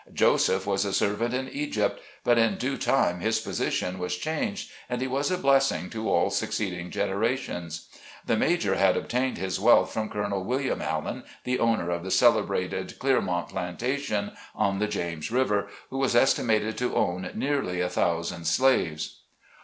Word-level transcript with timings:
Joseph 0.11 0.65
was 0.65 0.83
a 0.83 0.93
servant 0.93 1.31
in 1.31 1.47
Egypt, 1.49 2.01
but 2.23 2.39
in 2.39 2.57
due 2.57 2.75
time 2.75 3.19
his 3.19 3.39
position 3.39 3.99
was 3.99 4.17
changed 4.17 4.71
and 4.89 4.99
he 4.99 5.05
was 5.05 5.29
a 5.29 5.37
blessing 5.37 5.91
to 5.91 6.09
all 6.09 6.31
succeeding 6.31 6.89
generations. 6.89 7.87
The 8.25 8.35
Major 8.35 8.73
had 8.77 8.97
obtained 8.97 9.37
his 9.37 9.59
wealth 9.59 9.93
from 9.93 10.09
Colonel 10.09 10.43
William 10.43 10.81
Allen, 10.81 11.21
the 11.43 11.59
owner 11.59 11.91
of 11.91 12.03
the 12.03 12.09
celebrated 12.09 12.97
"Clearmount 12.97 13.49
Plantation," 13.49 14.31
on 14.55 14.79
the 14.79 14.87
James 14.87 15.29
River, 15.29 15.67
who 15.91 15.99
was 15.99 16.15
estimated 16.15 16.79
to 16.79 16.95
own 16.95 17.29
nearly 17.35 17.79
a 17.79 17.87
thousand 17.87 18.47
slaves. 18.47 19.19